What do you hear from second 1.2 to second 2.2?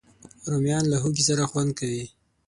سره خوند کوي